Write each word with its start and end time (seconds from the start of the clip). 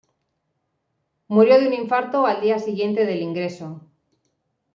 Murió 1.27 1.59
de 1.59 1.67
un 1.67 1.73
infarto 1.75 2.25
al 2.25 2.41
día 2.41 2.57
siguiente 2.57 3.05
del 3.05 3.21
ingreso. 3.21 3.81